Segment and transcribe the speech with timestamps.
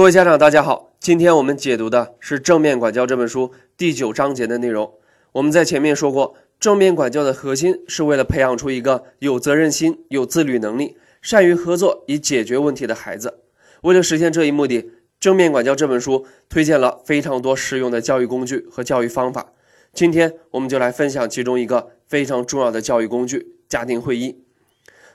[0.00, 4.94] 各位家长，大家好，今天我们解读的是《正面管教》这本书第九章节的内容。
[5.32, 13.40] 我们在前面说过，正面管教的核心是为了培养出一个有责任心、有自律能力、善于合作以解决问题的孩子。
[13.82, 14.82] 为了实现这一目的，
[15.20, 19.52] 《正面管教》这本书推荐了非常多实用的教育工具和教育方法。
[19.92, 24.42] 今天我们就来分享其中一个非常重要的教育工具——家庭会议。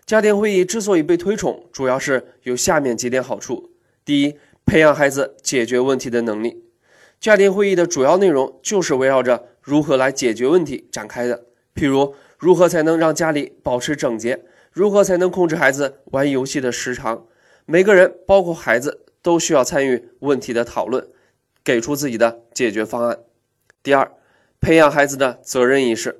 [0.05, 3.71] 家庭会议之所以被推崇，主要是有下面几点好处：
[4.05, 4.35] 第一，
[4.65, 6.63] 培养孩子解决问题的能力。
[7.19, 11.45] 家庭会议的主要内容就是围绕着如何来解决问题展开的。
[11.73, 14.43] 譬如，如何才能让家里保持整洁？
[14.71, 17.25] 如何才能控制孩子玩游戏的时长？
[17.65, 21.07] 每个人，包括孩子，都需要参与问题的讨论，
[21.63, 23.19] 给出自己的解决方案。
[23.81, 24.11] 第二，
[24.59, 26.19] 培养孩子的责任意识。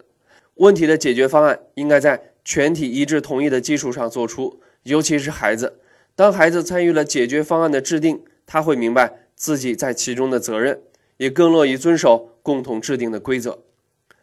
[0.55, 5.79] 问题的解决方案应该在全体一致同意的基础上做出，尤其是孩子。
[6.15, 10.81] 当孩子参与了解决方案的制定，他会明白自己在其中的责任，
[11.17, 13.60] 也更乐意遵守共同制定的规则。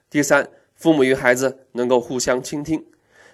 [0.09, 2.85] 第三，父母与孩子能够互相倾听，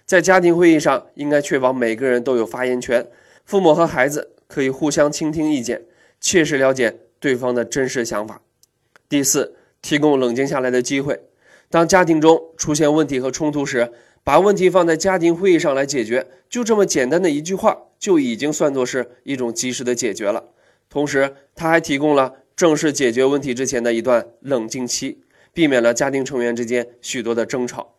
[0.06, 3.06] 在家庭会议上应该确保每个人都有发言权，
[3.44, 5.82] 父母和孩子可以互相倾听意见，
[6.20, 8.40] 切实了解对方的真实想法。
[9.08, 11.20] 第四，提供冷静下来的机会，
[11.68, 13.90] 当家庭中出现问题和冲突时，
[14.22, 20.44] 把问题放在家庭会议上来解决，就这么简单的一句话，就已经算作是一种及时的解决了。
[20.90, 25.18] 同时，他还提供了正式解决问题之前的一段冷静期，
[25.52, 27.94] 避免了家庭成员之间许多的争吵。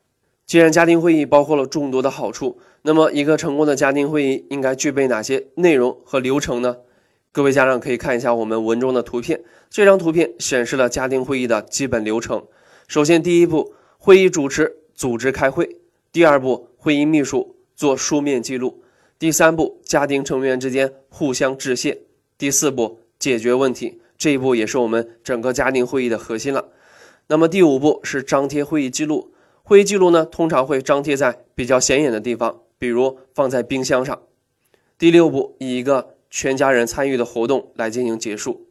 [0.45, 6.77] 既然家庭会议包括了众多的好处，那么一个成功的家庭会议应该具备哪些内容和流程呢？
[7.31, 12.43] 各位家长可以看一下我们文中的图片，这张图片显示了家庭会议的基本流程。
[12.87, 15.65] 首先，第一步，会议主持组织开会；
[16.11, 18.79] 第二步，会议秘书做书面记录；
[19.19, 22.01] 第三步，家庭成员之间互相致谢。
[22.39, 26.69] 第四步解决问题，这一步也是我们整个家庭会议的核心了。
[27.27, 34.21] 那么第五步是张贴会议记录，会议记录呢通常会张贴在比较显眼的地方，比如放在冰箱上。
[34.97, 38.67] 第六步以一个全家人参与的活动来进行结束。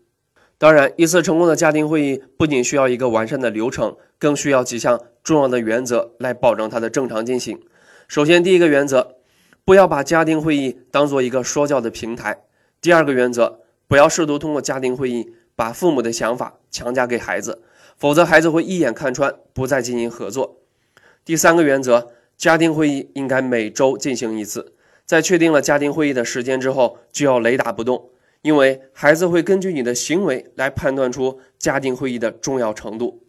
[0.56, 7.60] 当然，一次成功的家庭会议不仅需要一个完善的流程，更需要几项重要的原则来保证它的正常进行。
[8.09, 9.16] 首先，第一个原则，
[9.66, 12.44] 不要把家庭会议当做一个说教的平台。
[12.81, 17.62] 第二个原则，不要试图通过家庭会议把父母的想法强加给孩子，
[17.97, 20.59] 否则孩子会一眼看穿，不再进行合作。
[21.25, 24.75] 第三个原则，家庭会议应该每周进行一次，
[25.06, 28.10] 在确定了家庭会议的时间之后，就要雷打不动，
[28.43, 33.22] 因为孩子会根据你的行为来判断出家庭会议的重要程度。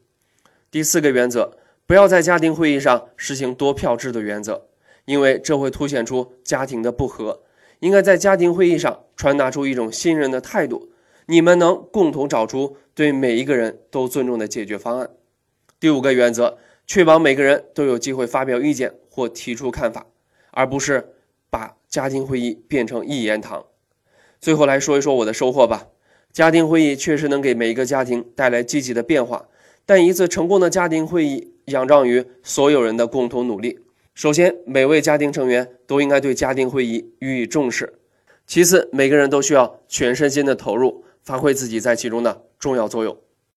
[0.69, 4.67] 第四个原则，不要在家庭会议上实行多票制的原则，
[5.05, 7.41] 因为这会凸显出家庭的不和。
[7.79, 10.89] 应该在家庭会议上传达出一种信任的态度，
[11.27, 15.09] 你们能共同找出对每一个人都尊重的解决方案。
[15.79, 20.05] 第五个原则，确保每个人都有机会发表意见或提出看法，
[20.51, 21.13] 而不是
[21.49, 23.65] 把家庭会议变成一言堂。
[24.41, 25.87] 最后来说一说我的收获吧。
[26.31, 29.47] 家庭会议确实能给每一个家庭带来积极的变化，
[29.85, 33.79] 但一次成功的家庭会议仰仗于所有人的共同努力。
[34.19, 37.93] 首先，每位家庭成员都应该对家庭会议予以重视。
[38.45, 43.17] 其次，每个人都需要全身心的投入，发挥自己在其中的重要作用。